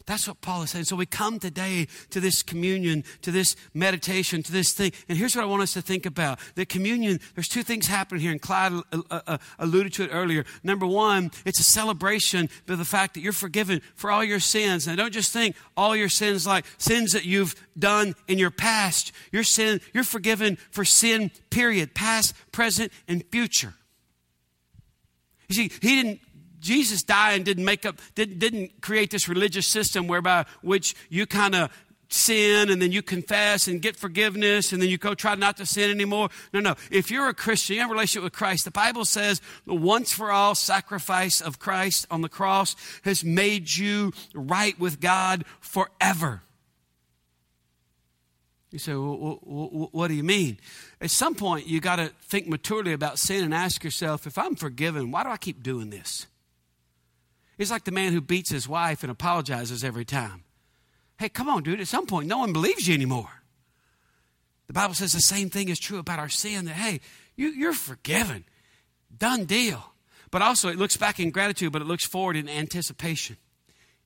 That's 0.04 0.26
what 0.26 0.40
Paul 0.40 0.62
is 0.62 0.70
saying. 0.70 0.86
So 0.86 0.96
we 0.96 1.06
come 1.06 1.38
today 1.38 1.86
to 2.10 2.18
this 2.18 2.42
communion, 2.42 3.04
to 3.22 3.30
this 3.30 3.54
meditation, 3.72 4.42
to 4.42 4.52
this 4.52 4.72
thing. 4.72 4.92
And 5.08 5.16
here's 5.16 5.36
what 5.36 5.42
I 5.42 5.46
want 5.46 5.62
us 5.62 5.74
to 5.74 5.82
think 5.82 6.06
about. 6.06 6.40
The 6.56 6.66
communion, 6.66 7.20
there's 7.34 7.48
two 7.48 7.62
things 7.62 7.86
happening 7.86 8.20
here, 8.20 8.32
and 8.32 8.42
Clyde 8.42 8.72
uh, 8.72 9.02
uh, 9.10 9.20
uh, 9.26 9.38
alluded 9.60 9.92
to 9.94 10.04
it 10.04 10.10
earlier. 10.12 10.44
Number 10.64 10.86
one, 10.86 11.30
it's 11.46 11.60
a 11.60 11.64
celebration 11.64 12.48
of 12.68 12.78
the 12.78 12.84
fact 12.84 13.14
that 13.14 13.20
you're 13.20 13.32
forgiven 13.32 13.80
for 13.94 14.10
all 14.10 14.24
your 14.24 14.40
sins. 14.40 14.88
And 14.88 14.96
don't 14.96 15.12
just 15.12 15.32
think 15.32 15.54
all 15.76 15.94
your 15.94 16.08
sins 16.08 16.46
like 16.46 16.64
sins 16.78 17.12
that 17.12 17.24
you've 17.24 17.54
done 17.78 18.14
in 18.26 18.38
your 18.38 18.50
past. 18.50 19.12
Your 19.30 19.44
sin, 19.44 19.80
you're 19.92 20.04
forgiven 20.04 20.58
for 20.72 20.84
sin, 20.84 21.30
period. 21.50 21.94
Past, 21.94 22.34
present, 22.50 22.92
and 23.06 23.24
future. 23.30 23.74
You 25.48 25.54
see, 25.54 25.70
he 25.80 26.02
didn't 26.02 26.20
Jesus 26.62 27.02
died 27.02 27.34
and 27.34 27.44
didn't 27.44 27.64
make 27.64 27.84
up, 27.84 28.00
didn't, 28.14 28.38
didn't 28.38 28.80
create 28.80 29.10
this 29.10 29.28
religious 29.28 29.66
system 29.66 30.06
whereby 30.06 30.46
which 30.62 30.94
you 31.10 31.26
kind 31.26 31.54
of 31.54 31.70
sin 32.08 32.70
and 32.70 32.80
then 32.80 32.92
you 32.92 33.02
confess 33.02 33.66
and 33.66 33.82
get 33.82 33.96
forgiveness 33.96 34.72
and 34.72 34.80
then 34.80 34.88
you 34.88 34.98
go 34.98 35.14
try 35.14 35.34
not 35.34 35.56
to 35.56 35.66
sin 35.66 35.90
anymore. 35.90 36.28
No, 36.52 36.60
no. 36.60 36.76
If 36.90 37.10
you're 37.10 37.28
a 37.28 37.34
Christian, 37.34 37.76
you 37.76 37.82
have 37.82 37.90
a 37.90 37.94
relationship 37.94 38.24
with 38.24 38.32
Christ, 38.32 38.64
the 38.64 38.70
Bible 38.70 39.04
says 39.04 39.40
the 39.66 39.74
once 39.74 40.12
for 40.12 40.30
all 40.30 40.54
sacrifice 40.54 41.40
of 41.40 41.58
Christ 41.58 42.06
on 42.10 42.22
the 42.22 42.28
cross 42.28 42.76
has 43.02 43.24
made 43.24 43.74
you 43.74 44.12
right 44.34 44.78
with 44.78 45.00
God 45.00 45.44
forever. 45.60 46.42
You 48.70 48.78
say, 48.78 48.94
well, 48.94 49.38
what 49.92 50.08
do 50.08 50.14
you 50.14 50.22
mean? 50.22 50.58
At 50.98 51.10
some 51.10 51.34
point, 51.34 51.66
you 51.66 51.78
got 51.78 51.96
to 51.96 52.10
think 52.22 52.48
maturely 52.48 52.94
about 52.94 53.18
sin 53.18 53.44
and 53.44 53.52
ask 53.52 53.84
yourself, 53.84 54.26
if 54.26 54.38
I'm 54.38 54.56
forgiven, 54.56 55.10
why 55.10 55.24
do 55.24 55.28
I 55.28 55.36
keep 55.36 55.62
doing 55.62 55.90
this? 55.90 56.26
He's 57.62 57.70
like 57.70 57.84
the 57.84 57.92
man 57.92 58.12
who 58.12 58.20
beats 58.20 58.50
his 58.50 58.68
wife 58.68 59.04
and 59.04 59.12
apologizes 59.12 59.84
every 59.84 60.04
time. 60.04 60.42
Hey, 61.16 61.28
come 61.28 61.48
on, 61.48 61.62
dude. 61.62 61.80
At 61.80 61.86
some 61.86 62.06
point, 62.06 62.26
no 62.26 62.38
one 62.38 62.52
believes 62.52 62.88
you 62.88 62.94
anymore. 62.94 63.30
The 64.66 64.72
Bible 64.72 64.94
says 64.94 65.12
the 65.12 65.20
same 65.20 65.48
thing 65.48 65.68
is 65.68 65.78
true 65.78 65.98
about 65.98 66.18
our 66.18 66.28
sin 66.28 66.64
that, 66.64 66.74
hey, 66.74 66.98
you, 67.36 67.50
you're 67.50 67.72
forgiven. 67.72 68.46
Done 69.16 69.44
deal. 69.44 69.92
But 70.32 70.42
also, 70.42 70.70
it 70.70 70.76
looks 70.76 70.96
back 70.96 71.20
in 71.20 71.30
gratitude, 71.30 71.72
but 71.72 71.82
it 71.82 71.84
looks 71.86 72.04
forward 72.04 72.34
in 72.34 72.48
anticipation. 72.48 73.36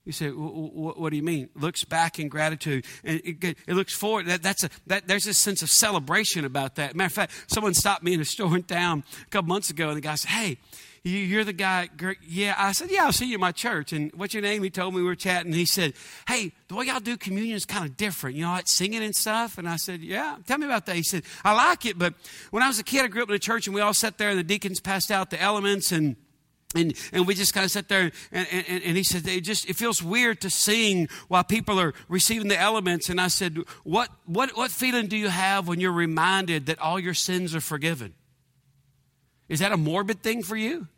You 0.07 0.13
say, 0.13 0.29
what 0.31 1.11
do 1.11 1.17
you 1.17 1.23
mean? 1.23 1.49
Looks 1.57 1.85
back 1.85 2.21
in 2.21 2.29
gratitude. 2.29 2.87
And 3.03 3.21
it, 3.25 3.59
it, 3.67 3.75
looks 3.75 3.93
forward. 3.93 4.27
That, 4.27 4.43
that's 4.43 4.63
a, 4.63 4.71
that, 4.87 5.09
there's 5.09 5.27
a 5.27 5.35
sense 5.35 5.63
of 5.63 5.69
celebration 5.69 6.45
about 6.45 6.77
that. 6.77 6.95
Matter 6.95 7.07
of 7.07 7.13
fact, 7.13 7.33
someone 7.49 7.75
stopped 7.75 8.05
me 8.05 8.15
in 8.15 8.21
a 8.21 8.25
store 8.25 8.55
in 8.57 8.63
town 8.63 9.03
a 9.23 9.31
couple 9.31 9.49
months 9.49 9.69
ago, 9.69 9.89
and 9.89 9.97
the 9.97 10.01
guy 10.01 10.15
said, 10.15 10.31
hey, 10.31 10.59
you're 11.07 11.45
the 11.45 11.53
guy. 11.53 11.89
Yeah. 12.27 12.55
I 12.59 12.73
said, 12.73 12.91
Yeah, 12.91 13.05
I'll 13.05 13.13
see 13.13 13.27
you 13.27 13.35
at 13.35 13.41
my 13.41 13.53
church. 13.53 13.93
And 13.93 14.11
what's 14.15 14.35
your 14.35 14.43
name? 14.43 14.63
He 14.65 14.71
told 14.71 14.93
me 14.93 15.01
we 15.01 15.07
were 15.07 15.15
chatting. 15.15 15.53
And 15.53 15.55
he 15.55 15.65
said, 15.67 15.95
Hey, 16.27 16.53
the 16.69 16.75
way 16.75 16.87
y'all 16.87 16.99
do 16.99 17.17
communion 17.17 17.55
is 17.55 17.65
kind 17.65 17.85
of 17.85 17.97
different. 17.97 18.35
You 18.35 18.43
know, 18.43 18.51
like 18.51 18.67
singing 18.67 19.05
and 19.05 19.15
stuff. 19.15 19.57
And 19.57 19.69
I 19.69 19.77
said, 19.77 20.01
Yeah, 20.01 20.37
tell 20.47 20.59
me 20.59 20.67
about 20.67 20.87
that. 20.87 20.97
He 20.97 21.05
said, 21.05 21.23
I 21.45 21.55
like 21.55 21.87
it. 21.87 21.97
But 21.97 22.15
when 22.51 22.63
I 22.63 22.69
was 22.69 22.81
a 22.81 22.83
kid, 22.83 23.05
I 23.05 23.09
grew 23.09 23.23
up 23.23 23.29
in 23.29 23.37
a 23.37 23.39
church 23.39 23.69
and 23.69 23.75
we 23.75 23.81
all 23.81 23.95
sat 23.95 24.19
there 24.19 24.31
and 24.31 24.39
the 24.39 24.45
deacons 24.45 24.81
passed 24.81 25.13
out 25.13 25.31
the 25.31 25.41
elements 25.41 25.93
and 25.93 26.17
And, 26.77 26.95
and 27.13 27.27
we 27.27 27.35
just 27.35 27.55
kind 27.55 27.65
of 27.65 27.71
sat 27.71 27.89
there 27.89 28.13
and, 28.31 28.47
and, 28.51 28.83
and 28.85 28.97
he 28.97 29.03
said 29.03 29.27
it 29.27 29.41
just 29.41 29.69
it 29.69 29.77
feels 29.77 30.03
weird 30.03 30.41
to 30.43 30.51
sing 30.51 31.09
while 31.29 31.45
people 31.45 31.81
are 31.81 31.95
receiving 32.09 32.49
the 32.49 32.59
elements. 32.59 33.09
And 33.09 33.21
i 33.21 33.29
said 33.29 33.59
what, 33.83 34.11
what, 34.27 34.57
what 34.57 34.71
feeling 34.71 35.07
do 35.07 35.17
you 35.17 35.29
have 35.29 35.67
when 35.67 35.81
you're 35.81 35.93
reminded 35.93 36.67
that 36.67 36.79
all 36.79 37.01
your 37.01 37.15
sins 37.15 37.55
are 37.55 37.61
forgiven? 37.61 38.15
Is 39.49 39.61
that 39.61 39.73
a 39.73 39.77
morbid 39.77 40.23
thing 40.23 40.43
for 40.43 40.57
you? 40.57 40.89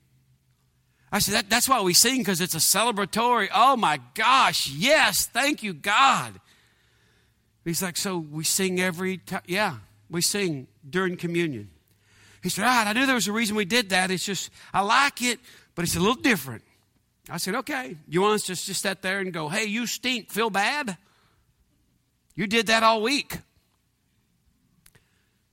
I 1.11 1.21
said 1.21 1.35
that, 1.35 1.51
that's 1.51 1.69
why 1.69 1.81
we 1.81 1.95
sing 1.95 2.19
because 2.19 2.43
it's 2.43 2.55
a 2.55 2.59
celebratory 2.59 3.49
oh 3.55 3.77
my 3.79 3.99
gosh 4.13 4.71
yes 4.71 5.25
thank 5.25 5.63
you 5.63 5.73
god 5.73 6.39
he's 7.65 7.83
like 7.83 7.97
so 7.97 8.19
we 8.19 8.45
sing 8.45 8.79
every 8.79 9.17
time 9.17 9.41
yeah 9.47 9.77
we 10.11 10.23
sing 10.23 10.67
during 10.89 11.17
communion. 11.17 11.71
He 12.43 12.49
said, 12.49 12.65
ah, 12.67 12.89
I 12.89 12.93
knew 12.93 13.05
there 13.05 13.15
was 13.15 13.29
a 13.29 13.33
reason 13.33 13.57
we 13.57 13.65
did 13.65 13.91
that. 13.91 14.11
It's 14.11 14.25
just, 14.25 14.51
I 14.73 14.81
like 14.81 15.21
it, 15.23 15.41
but 15.79 15.85
it's 15.85 15.95
a 15.95 16.01
little 16.01 16.21
different. 16.21 16.65
I 17.31 17.37
said, 17.37 17.55
okay. 17.55 17.97
You 18.09 18.23
want 18.23 18.35
us 18.35 18.43
to 18.47 18.57
just 18.57 18.83
sit 18.83 19.01
there 19.01 19.21
and 19.21 19.33
go, 19.33 19.49
hey, 19.49 19.67
you 19.67 19.87
stink, 19.87 20.29
feel 20.29 20.51
bad? 20.51 20.97
You 22.35 22.49
did 22.49 22.67
that 22.67 22.83
all 22.83 23.01
week. 23.01 23.39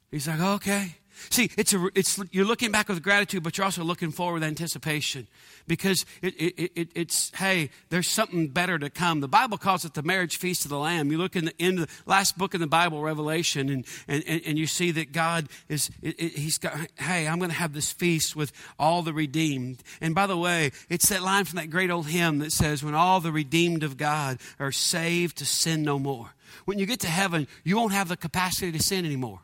He's 0.10 0.27
like, 0.27 0.39
okay. 0.39 0.96
See, 1.29 1.50
it's 1.57 1.74
a, 1.74 1.88
it's, 1.95 2.19
you're 2.31 2.45
looking 2.45 2.72
back 2.72 2.89
with 2.89 3.01
gratitude, 3.01 3.43
but 3.43 3.57
you're 3.57 3.65
also 3.65 3.84
looking 3.84 4.12
forward 4.12 4.36
with 4.36 4.43
anticipation 4.43 5.27
because 5.67 6.05
it, 6.22 6.34
it, 6.36 6.72
it, 6.75 6.89
it's, 6.93 7.31
hey, 7.36 7.69
there's 7.89 8.07
something 8.07 8.50
better 8.50 8.77
to 8.77 8.89
come. 8.89 9.22
The 9.22 9.27
Bible 9.27 9.57
calls 9.57 9.86
it 9.86 9.93
the 9.93 10.03
marriage 10.03 10.38
feast 10.38 10.65
of 10.65 10.69
the 10.69 10.77
Lamb. 10.77 11.12
You 11.12 11.17
look 11.17 11.36
in 11.36 11.45
the, 11.45 11.53
in 11.57 11.75
the 11.77 11.88
last 12.05 12.38
book 12.38 12.53
in 12.53 12.62
the 12.62 12.67
Bible, 12.67 13.01
Revelation, 13.01 13.69
and, 13.69 13.86
and, 14.07 14.24
and 14.45 14.57
you 14.57 14.67
see 14.67 14.91
that 14.91 15.12
God 15.12 15.48
is, 15.69 15.89
he's 16.01 16.57
got, 16.57 16.77
hey, 17.00 17.27
I'm 17.27 17.39
going 17.39 17.51
to 17.51 17.57
have 17.57 17.74
this 17.74 17.91
feast 17.91 18.36
with 18.36 18.51
all 18.77 19.01
the 19.01 19.13
redeemed. 19.13 19.81
And 20.01 20.13
by 20.13 20.27
the 20.27 20.38
way, 20.38 20.72
it's 20.89 21.10
that 21.10 21.22
line 21.22 21.45
from 21.45 21.57
that 21.57 21.69
great 21.69 21.89
old 21.89 22.07
hymn 22.07 22.39
that 22.39 22.51
says, 22.51 22.84
when 22.84 22.95
all 22.95 23.19
the 23.19 23.31
redeemed 23.31 23.84
of 23.84 23.98
God 23.98 24.38
are 24.60 24.72
saved 24.72 25.38
to 25.38 25.45
sin 25.45 25.84
no 25.84 25.98
more. 25.98 26.34
When 26.65 26.79
you 26.79 26.86
get 26.86 27.00
to 27.01 27.07
heaven, 27.07 27.48
you 27.63 27.75
won't 27.75 27.93
have 27.93 28.07
the 28.07 28.17
capacity 28.17 28.72
to 28.72 28.81
sin 28.81 29.05
anymore. 29.05 29.41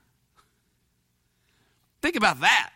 Think 2.01 2.15
about 2.15 2.41
that. 2.41 2.71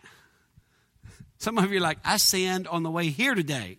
Some 1.37 1.57
of 1.57 1.71
you 1.71 1.77
are 1.77 1.81
like, 1.81 1.99
I 2.03 2.17
sinned 2.17 2.67
on 2.67 2.83
the 2.83 2.91
way 2.91 3.09
here 3.09 3.35
today. 3.35 3.77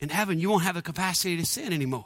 In 0.00 0.08
heaven, 0.08 0.38
you 0.38 0.50
won't 0.50 0.64
have 0.64 0.74
the 0.74 0.82
capacity 0.82 1.36
to 1.36 1.46
sin 1.46 1.72
anymore. 1.72 2.04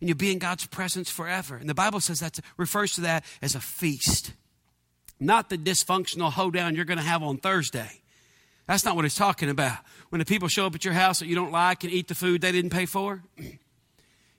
And 0.00 0.08
you'll 0.08 0.18
be 0.18 0.32
in 0.32 0.38
God's 0.38 0.66
presence 0.66 1.10
forever. 1.10 1.56
And 1.56 1.68
the 1.68 1.74
Bible 1.74 2.00
says 2.00 2.20
that 2.20 2.38
refers 2.56 2.92
to 2.94 3.02
that 3.02 3.24
as 3.42 3.54
a 3.54 3.60
feast. 3.60 4.32
Not 5.18 5.48
the 5.50 5.58
dysfunctional 5.58 6.32
hoedown 6.32 6.74
you're 6.74 6.84
going 6.84 6.98
to 6.98 7.04
have 7.04 7.22
on 7.22 7.38
Thursday. 7.38 8.02
That's 8.66 8.84
not 8.84 8.96
what 8.96 9.04
it's 9.04 9.14
talking 9.14 9.48
about. 9.48 9.78
When 10.10 10.18
the 10.18 10.24
people 10.24 10.48
show 10.48 10.66
up 10.66 10.74
at 10.74 10.84
your 10.84 10.94
house 10.94 11.18
that 11.18 11.26
you 11.26 11.34
don't 11.34 11.52
like 11.52 11.84
and 11.84 11.92
eat 11.92 12.08
the 12.08 12.14
food 12.14 12.40
they 12.40 12.52
didn't 12.52 12.70
pay 12.70 12.86
for. 12.86 13.22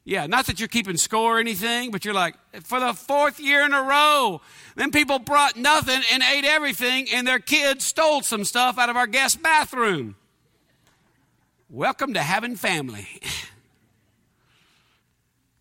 Yeah, 0.08 0.28
not 0.28 0.46
that 0.46 0.60
you're 0.60 0.70
keeping 0.70 0.98
score 0.98 1.38
or 1.38 1.40
anything, 1.40 1.90
but 1.90 2.06
you're 2.06 2.14
like, 2.14 2.36
for 2.62 2.80
the 2.80 2.94
fourth 2.94 3.40
year 3.40 3.66
in 3.66 3.74
a 3.74 3.82
row, 3.82 4.40
then 4.76 4.92
people 4.92 5.18
brought 5.18 5.58
nothing 5.58 6.00
and 6.14 6.22
ate 6.22 6.46
everything, 6.46 7.08
and 7.12 7.28
their 7.28 7.40
kids 7.40 7.86
stole 7.86 8.22
some 8.22 8.46
stuff 8.46 8.78
out 8.78 8.90
of 8.90 8.96
our 8.96 9.08
guest 9.08 9.42
bathroom. 9.42 10.16
Welcome 11.72 12.14
to 12.14 12.22
having 12.22 12.56
family. 12.56 13.08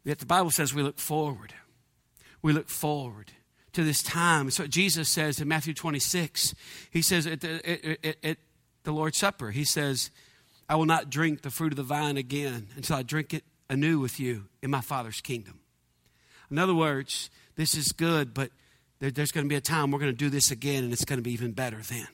Yet 0.05 0.19
the 0.19 0.27
Bible 0.27 0.51
says 0.51 0.75
we 0.75 0.83
look 0.83 0.99
forward. 0.99 1.55
We 2.43 2.53
look 2.53 2.69
forward 2.69 3.33
to 3.73 3.83
this 3.83 4.03
time. 4.03 4.51
What 4.51 4.69
Jesus 4.69 5.09
says 5.09 5.41
in 5.41 5.49
Matthew 5.49 5.73
26. 5.73 6.55
He 6.91 7.01
says 7.01 7.27
at 7.27 7.41
the, 7.41 8.07
at, 8.07 8.17
at 8.23 8.37
the 8.83 8.93
Lord's 8.93 9.17
Supper, 9.17 9.53
He 9.53 9.65
says, 9.65 10.11
I 10.69 10.77
will 10.77 10.85
not 10.85 11.09
drink 11.09 11.41
the 11.41 11.51
fruit 11.51 11.73
of 11.73 11.77
the 11.77 11.83
vine 11.83 12.19
again 12.19 12.69
until 12.77 12.97
I 12.97 13.03
drink 13.03 13.33
it 13.33 13.45
anew 13.69 13.99
with 13.99 14.21
you 14.21 14.47
in 14.63 14.71
my 14.71 14.81
Father's 14.81 15.21
kingdom. 15.21 15.61
In 16.51 16.59
other 16.59 16.75
words, 16.75 17.31
this 17.57 17.75
is 17.75 17.93
good, 17.93 18.35
but 18.35 18.51
there, 19.01 19.11
there's 19.11 19.33
going 19.33 19.45
to 19.45 19.49
be 19.49 19.57
a 19.57 19.61
time 19.61 19.91
we're 19.91 19.99
going 19.99 20.13
to 20.13 20.17
do 20.17 20.31
this 20.31 20.51
again, 20.51 20.85
and 20.85 20.93
it's 20.93 21.05
going 21.05 21.19
to 21.19 21.23
be 21.23 21.33
even 21.33 21.53
better 21.53 21.79
then. 21.79 22.09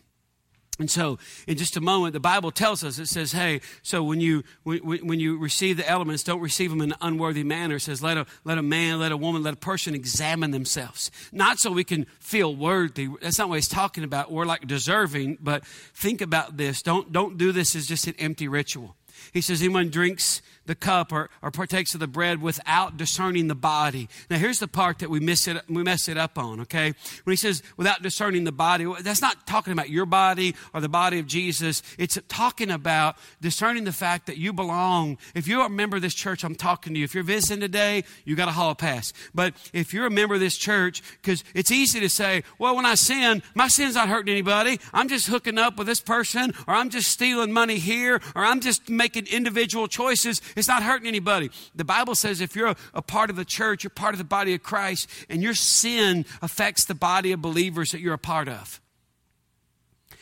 And 0.79 0.91
so, 0.91 1.19
in 1.47 1.59
just 1.59 1.77
a 1.77 1.81
moment, 1.81 2.15
the 2.15 2.21
Bible 2.21 2.51
tells 2.51 2.83
us 2.83 2.99
it 2.99 3.07
says, 3.07 3.33
"Hey, 3.33 3.61
so 3.83 4.03
when 4.03 4.19
you 4.19 4.45
when, 4.63 4.79
when 5.07 5.21
you 5.21 5.37
receive 5.37 5.77
the 5.77 5.87
elements, 5.87 6.23
don't 6.23 6.41
receive 6.41 6.71
them 6.71 6.81
in 6.81 6.93
an 6.93 6.99
unworthy 7.03 7.45
manner." 7.45 7.77
It 7.77 7.81
says, 7.81 8.03
"Let 8.03 8.17
a 8.17 8.25
let 8.45 8.57
a 8.57 8.63
man, 8.63 8.99
let 8.99 9.13
a 9.13 9.17
woman, 9.17 9.43
let 9.43 9.53
a 9.53 9.59
person 9.59 9.95
examine 9.95 10.53
themselves, 10.53 11.11
not 11.33 11.59
so 11.59 11.71
we 11.71 11.85
can 11.85 12.07
feel 12.19 12.57
worthy." 12.57 13.11
That's 13.21 13.39
not 13.39 13.51
what 13.51 13.57
he's 13.57 13.69
talking 13.69 14.05
about. 14.05 14.33
We're 14.33 14.47
like 14.47 14.67
deserving, 14.67 15.37
but 15.43 15.67
think 15.67 16.23
about 16.23 16.57
this. 16.57 16.81
Don't 16.81 17.13
don't 17.13 17.37
do 17.37 17.53
this 17.53 17.77
as 17.77 17.87
just 17.87 18.07
an 18.07 18.15
empty 18.19 18.49
ritual. 18.49 18.97
He 19.33 19.41
says, 19.41 19.61
Anyone 19.61 19.91
drinks 19.91 20.43
the 20.71 20.75
cup 20.77 21.13
or, 21.13 21.29
or 21.43 21.51
partakes 21.51 21.95
of 21.95 22.01
the 22.01 22.07
bread 22.07 22.41
without 22.41 22.97
discerning 22.97 23.49
the 23.49 23.57
body. 23.57 24.09
Now, 24.31 24.39
here's 24.39 24.61
the 24.61 24.69
part 24.69 25.01
that 25.01 25.11
we 25.11 25.19
miss 25.19 25.49
it, 25.49 25.61
we 25.69 25.83
mess 25.83 26.09
it 26.09 26.17
up 26.17 26.39
on, 26.39 26.61
okay? 26.61 26.95
When 27.25 27.33
he 27.33 27.37
says 27.37 27.61
without 27.77 28.03
discerning 28.03 28.45
the 28.45 28.53
body, 28.53 28.87
that's 29.01 29.21
not 29.21 29.49
talking 29.49 29.73
about 29.73 29.91
your 29.91 30.07
body 30.07 30.55
or 30.73 30.81
the 30.81 30.89
body 30.89 31.19
of 31.19 31.27
Jesus. 31.27 31.83
It's 31.99 32.17
talking 32.29 32.71
about 32.71 33.17
discerning 33.41 33.83
the 33.83 33.93
fact 33.93 34.27
that 34.27 34.37
you 34.37 34.53
belong. 34.53 35.19
If 35.35 35.49
you're 35.49 35.67
a 35.67 35.69
member 35.69 35.97
of 35.97 36.03
this 36.03 36.15
church, 36.15 36.45
I'm 36.45 36.55
talking 36.55 36.95
to 36.95 37.01
you. 37.01 37.05
If 37.05 37.17
you're 37.17 37.25
visiting 37.25 37.61
today, 37.61 38.05
you 38.25 38.37
got 38.37 38.47
a 38.47 38.53
hall 38.53 38.77
pass. 38.77 39.13
But 39.35 39.55
if 39.73 39.93
you're 39.93 40.07
a 40.07 40.11
member 40.11 40.35
of 40.35 40.41
this 40.41 40.57
church, 40.57 41.03
because 41.21 41.43
it's 41.53 41.73
easy 41.73 41.99
to 41.99 42.09
say, 42.09 42.45
well, 42.61 42.77
when 42.77 42.87
I 42.87 42.95
sin, 42.95 43.43
my 43.57 43.67
sin's 43.67 43.97
not 43.97 44.09
hurting 44.09 44.31
anybody. 44.31 44.79
I'm 44.93 45.09
just 45.09 45.27
hooking 45.27 45.59
up 45.59 45.79
with 45.79 45.89
this 45.89 46.01
person, 46.01 46.55
or 46.69 46.75
I'm 46.75 46.91
just 46.91 47.09
stealing 47.09 47.53
money 47.53 47.79
here, 47.79 48.21
or 48.37 48.45
I'm 48.45 48.61
just 48.61 48.89
making 48.89 49.27
individual 49.27 49.89
choices. 49.89 50.41
It's 50.61 50.69
not 50.69 50.83
hurting 50.83 51.09
anybody. 51.09 51.51
The 51.75 51.87
Bible 51.87 52.15
says 52.15 52.43
if 52.43 52.55
you're 52.55 52.69
a, 52.69 52.77
a 52.93 53.01
part 53.01 53.31
of 53.31 53.37
the 53.37 53.47
church, 53.47 53.83
you're 53.83 53.91
part 53.91 54.13
of 54.13 54.19
the 54.19 54.25
body 54.25 54.53
of 54.53 54.63
Christ, 54.63 55.09
and 55.31 55.43
your 55.43 55.55
sin 55.55 56.27
affects 56.43 56.85
the 56.85 56.95
body 56.95 57.33
of 57.33 57.41
believers 57.41 57.93
that 57.93 58.03
you're 58.03 58.13
a 58.13 58.19
part 58.19 58.47
of. 58.47 58.79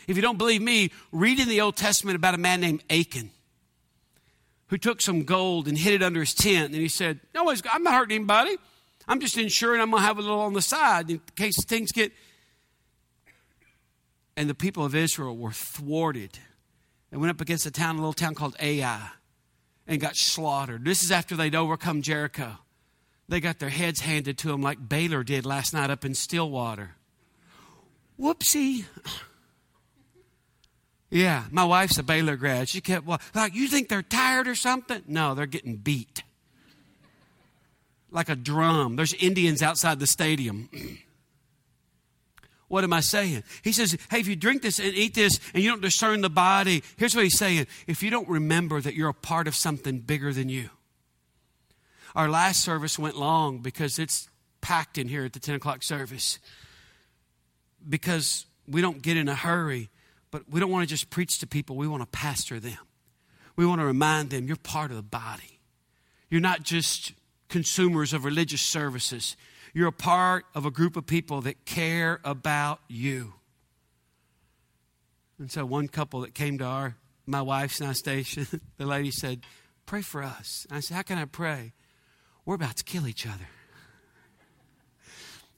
If 0.06 0.14
you 0.14 0.22
don't 0.22 0.38
believe 0.38 0.62
me, 0.62 0.92
read 1.10 1.40
in 1.40 1.48
the 1.48 1.60
Old 1.60 1.76
Testament 1.76 2.14
about 2.14 2.36
a 2.36 2.38
man 2.38 2.60
named 2.60 2.84
Achan 2.88 3.30
who 4.68 4.78
took 4.78 5.00
some 5.00 5.24
gold 5.24 5.66
and 5.66 5.76
hid 5.76 5.94
it 5.94 6.04
under 6.04 6.20
his 6.20 6.34
tent. 6.34 6.72
And 6.72 6.80
he 6.80 6.88
said, 6.88 7.18
No, 7.34 7.50
I'm 7.50 7.82
not 7.82 7.94
hurting 7.94 8.14
anybody. 8.14 8.56
I'm 9.08 9.18
just 9.18 9.36
ensuring 9.38 9.80
I'm 9.80 9.90
going 9.90 10.02
to 10.02 10.06
have 10.06 10.18
a 10.18 10.22
little 10.22 10.40
on 10.40 10.52
the 10.52 10.62
side 10.62 11.10
in 11.10 11.20
case 11.34 11.56
things 11.64 11.90
get. 11.90 12.12
And 14.36 14.48
the 14.48 14.54
people 14.54 14.84
of 14.84 14.94
Israel 14.94 15.36
were 15.36 15.50
thwarted. 15.50 16.38
They 17.10 17.16
went 17.16 17.30
up 17.30 17.40
against 17.40 17.66
a 17.66 17.72
town, 17.72 17.96
a 17.96 17.98
little 17.98 18.12
town 18.12 18.36
called 18.36 18.54
Ai 18.60 19.10
and 19.88 20.00
got 20.00 20.16
slaughtered. 20.16 20.84
This 20.84 21.02
is 21.02 21.10
after 21.10 21.34
they'd 21.34 21.54
overcome 21.54 22.02
Jericho. 22.02 22.58
They 23.28 23.40
got 23.40 23.58
their 23.58 23.70
heads 23.70 24.00
handed 24.00 24.38
to 24.38 24.48
them 24.48 24.60
like 24.60 24.88
Baylor 24.88 25.24
did 25.24 25.44
last 25.44 25.72
night 25.72 25.90
up 25.90 26.04
in 26.04 26.14
Stillwater. 26.14 26.92
Whoopsie. 28.20 28.84
Yeah, 31.10 31.44
my 31.50 31.64
wife's 31.64 31.98
a 31.98 32.02
Baylor 32.02 32.36
grad. 32.36 32.68
She 32.68 32.82
kept 32.82 33.06
like, 33.34 33.54
you 33.54 33.66
think 33.66 33.88
they're 33.88 34.02
tired 34.02 34.46
or 34.46 34.54
something? 34.54 35.02
No, 35.06 35.34
they're 35.34 35.46
getting 35.46 35.76
beat. 35.76 36.22
Like 38.10 38.28
a 38.28 38.36
drum. 38.36 38.96
There's 38.96 39.14
Indians 39.14 39.62
outside 39.62 40.00
the 40.00 40.06
stadium. 40.06 40.68
What 42.68 42.84
am 42.84 42.92
I 42.92 43.00
saying? 43.00 43.44
He 43.62 43.72
says, 43.72 43.96
hey, 44.10 44.20
if 44.20 44.28
you 44.28 44.36
drink 44.36 44.62
this 44.62 44.78
and 44.78 44.94
eat 44.94 45.14
this 45.14 45.40
and 45.54 45.62
you 45.62 45.70
don't 45.70 45.80
discern 45.80 46.20
the 46.20 46.30
body, 46.30 46.82
here's 46.98 47.14
what 47.14 47.24
he's 47.24 47.38
saying. 47.38 47.66
If 47.86 48.02
you 48.02 48.10
don't 48.10 48.28
remember 48.28 48.80
that 48.80 48.94
you're 48.94 49.08
a 49.08 49.14
part 49.14 49.48
of 49.48 49.54
something 49.54 50.00
bigger 50.00 50.32
than 50.32 50.48
you. 50.48 50.68
Our 52.14 52.28
last 52.28 52.62
service 52.62 52.98
went 52.98 53.16
long 53.16 53.58
because 53.58 53.98
it's 53.98 54.28
packed 54.60 54.98
in 54.98 55.08
here 55.08 55.24
at 55.24 55.32
the 55.32 55.40
10 55.40 55.54
o'clock 55.54 55.82
service. 55.82 56.38
Because 57.88 58.44
we 58.66 58.82
don't 58.82 59.00
get 59.00 59.16
in 59.16 59.28
a 59.28 59.34
hurry, 59.34 59.88
but 60.30 60.42
we 60.50 60.60
don't 60.60 60.70
want 60.70 60.86
to 60.86 60.88
just 60.88 61.08
preach 61.10 61.38
to 61.38 61.46
people, 61.46 61.76
we 61.76 61.88
want 61.88 62.02
to 62.02 62.08
pastor 62.08 62.60
them. 62.60 62.78
We 63.56 63.64
want 63.66 63.80
to 63.80 63.86
remind 63.86 64.30
them 64.30 64.46
you're 64.46 64.56
part 64.56 64.90
of 64.90 64.96
the 64.96 65.02
body. 65.02 65.58
You're 66.28 66.40
not 66.40 66.62
just 66.62 67.12
consumers 67.48 68.12
of 68.12 68.24
religious 68.24 68.60
services. 68.60 69.36
You're 69.74 69.88
a 69.88 69.92
part 69.92 70.44
of 70.54 70.66
a 70.66 70.70
group 70.70 70.96
of 70.96 71.06
people 71.06 71.40
that 71.42 71.64
care 71.64 72.20
about 72.24 72.80
you. 72.88 73.34
And 75.38 75.50
so, 75.50 75.64
one 75.64 75.88
couple 75.88 76.22
that 76.22 76.34
came 76.34 76.58
to 76.58 76.64
our, 76.64 76.96
my 77.26 77.42
wife's 77.42 77.80
I 77.80 77.92
station, 77.92 78.46
the 78.76 78.86
lady 78.86 79.10
said, 79.10 79.42
Pray 79.86 80.02
for 80.02 80.22
us. 80.22 80.66
And 80.68 80.78
I 80.78 80.80
said, 80.80 80.94
How 80.94 81.02
can 81.02 81.18
I 81.18 81.24
pray? 81.24 81.72
We're 82.44 82.56
about 82.56 82.76
to 82.76 82.84
kill 82.84 83.06
each 83.06 83.26
other. 83.26 83.48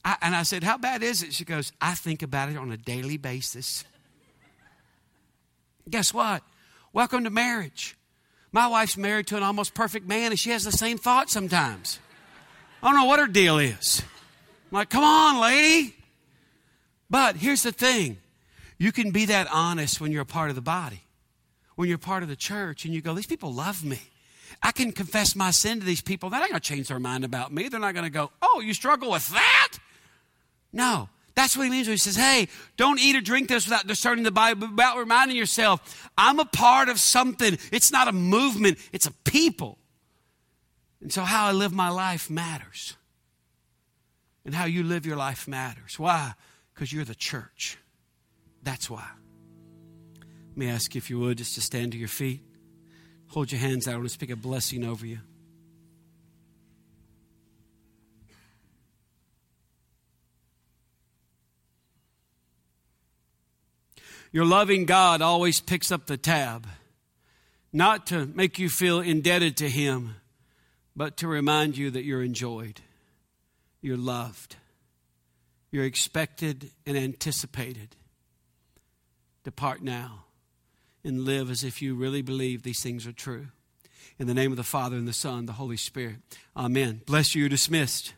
I, 0.03 0.17
and 0.21 0.35
I 0.35 0.43
said, 0.43 0.63
How 0.63 0.77
bad 0.77 1.03
is 1.03 1.23
it? 1.23 1.33
She 1.33 1.45
goes, 1.45 1.71
I 1.81 1.95
think 1.95 2.21
about 2.21 2.49
it 2.49 2.57
on 2.57 2.71
a 2.71 2.77
daily 2.77 3.17
basis. 3.17 3.83
Guess 5.89 6.13
what? 6.13 6.43
Welcome 6.93 7.23
to 7.23 7.29
marriage. 7.29 7.97
My 8.51 8.67
wife's 8.67 8.97
married 8.97 9.27
to 9.27 9.37
an 9.37 9.43
almost 9.43 9.73
perfect 9.73 10.07
man, 10.07 10.31
and 10.31 10.39
she 10.39 10.49
has 10.51 10.63
the 10.63 10.71
same 10.71 10.97
thought 10.97 11.29
sometimes. 11.29 11.99
I 12.81 12.87
don't 12.89 12.95
know 12.95 13.05
what 13.05 13.19
her 13.19 13.27
deal 13.27 13.59
is. 13.59 14.01
I'm 14.71 14.77
like, 14.77 14.89
come 14.89 15.03
on, 15.03 15.39
lady. 15.41 15.95
But 17.09 17.35
here's 17.35 17.63
the 17.63 17.71
thing 17.71 18.17
you 18.77 18.91
can 18.91 19.11
be 19.11 19.25
that 19.25 19.47
honest 19.51 20.01
when 20.01 20.11
you're 20.11 20.21
a 20.23 20.25
part 20.25 20.49
of 20.49 20.55
the 20.55 20.61
body. 20.61 21.01
when 21.75 21.89
you're 21.89 21.97
part 21.97 22.23
of 22.23 22.29
the 22.29 22.35
church 22.35 22.85
and 22.85 22.93
you 22.93 23.01
go, 23.01 23.13
These 23.13 23.27
people 23.27 23.53
love 23.53 23.83
me. 23.83 23.99
I 24.63 24.71
can 24.71 24.91
confess 24.91 25.35
my 25.35 25.51
sin 25.51 25.79
to 25.79 25.85
these 25.85 26.01
people. 26.01 26.29
They're 26.29 26.39
not 26.39 26.49
going 26.49 26.59
to 26.59 26.67
change 26.67 26.87
their 26.89 26.99
mind 26.99 27.23
about 27.23 27.51
me. 27.51 27.69
They're 27.69 27.79
not 27.79 27.93
going 27.93 28.05
to 28.05 28.11
go, 28.11 28.31
Oh, 28.41 28.61
you 28.61 28.73
struggle 28.73 29.11
with 29.11 29.27
that? 29.29 29.77
No. 30.73 31.09
That's 31.33 31.55
what 31.55 31.63
he 31.63 31.69
means 31.69 31.87
when 31.87 31.93
he 31.93 31.97
says, 31.97 32.15
Hey, 32.15 32.47
don't 32.77 32.99
eat 32.99 33.15
or 33.15 33.21
drink 33.21 33.47
this 33.49 33.65
without 33.65 33.87
discerning 33.87 34.23
the 34.23 34.31
Bible, 34.31 34.67
about 34.67 34.97
reminding 34.97 35.37
yourself, 35.37 36.09
I'm 36.17 36.39
a 36.39 36.45
part 36.45 36.89
of 36.89 36.99
something. 36.99 37.57
It's 37.71 37.91
not 37.91 38.07
a 38.07 38.11
movement, 38.11 38.77
it's 38.91 39.05
a 39.05 39.11
people. 39.25 39.77
And 41.01 41.11
so 41.11 41.23
how 41.23 41.47
I 41.47 41.51
live 41.51 41.73
my 41.73 41.89
life 41.89 42.29
matters. 42.29 42.95
And 44.45 44.55
how 44.55 44.65
you 44.65 44.83
live 44.83 45.05
your 45.05 45.17
life 45.17 45.47
matters. 45.47 45.99
Why? 45.99 46.33
Because 46.73 46.91
you're 46.93 47.05
the 47.05 47.15
church. 47.15 47.77
That's 48.63 48.89
why. 48.89 49.07
Let 50.49 50.57
me 50.57 50.69
ask 50.69 50.93
you, 50.93 50.99
if 50.99 51.09
you 51.09 51.19
would, 51.19 51.37
just 51.37 51.55
to 51.55 51.61
stand 51.61 51.93
to 51.93 51.97
your 51.97 52.07
feet. 52.07 52.41
Hold 53.29 53.51
your 53.51 53.61
hands 53.61 53.87
out. 53.87 53.93
I 53.93 53.97
want 53.97 54.09
to 54.09 54.13
speak 54.13 54.29
a 54.29 54.35
blessing 54.35 54.83
over 54.83 55.05
you. 55.05 55.19
Your 64.33 64.45
loving 64.45 64.85
God 64.85 65.21
always 65.21 65.59
picks 65.59 65.91
up 65.91 66.07
the 66.07 66.15
tab, 66.15 66.65
not 67.73 68.07
to 68.07 68.25
make 68.25 68.59
you 68.59 68.69
feel 68.69 69.01
indebted 69.01 69.57
to 69.57 69.69
Him, 69.69 70.15
but 70.95 71.17
to 71.17 71.27
remind 71.27 71.77
you 71.77 71.91
that 71.91 72.03
you're 72.03 72.23
enjoyed, 72.23 72.81
you're 73.81 73.97
loved, 73.97 74.55
you're 75.71 75.85
expected 75.85 76.71
and 76.85 76.97
anticipated. 76.97 77.95
Depart 79.43 79.81
now 79.81 80.25
and 81.03 81.25
live 81.25 81.49
as 81.49 81.63
if 81.63 81.81
you 81.81 81.95
really 81.95 82.21
believe 82.21 82.61
these 82.61 82.83
things 82.83 83.07
are 83.07 83.11
true. 83.11 83.47
In 84.19 84.27
the 84.27 84.33
name 84.33 84.51
of 84.51 84.57
the 84.57 84.63
Father, 84.63 84.97
and 84.97 85.07
the 85.07 85.13
Son, 85.13 85.39
and 85.39 85.49
the 85.49 85.53
Holy 85.53 85.77
Spirit. 85.77 86.17
Amen. 86.55 87.01
Bless 87.07 87.33
you. 87.33 87.41
You're 87.41 87.49
dismissed. 87.49 88.09